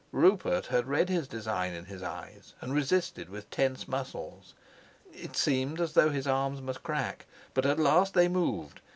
[0.11, 4.55] Rupert had read his design in his eyes and resisted with tense muscles.
[5.13, 8.79] It seemed as though his arms must crack; but at last they moved.